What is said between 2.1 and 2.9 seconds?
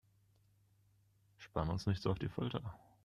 die Folter!